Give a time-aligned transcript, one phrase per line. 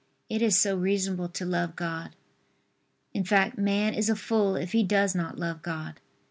[0.29, 2.15] It is so reasonable to love God;
[3.13, 5.99] in fact, man is a fool if he does not love God.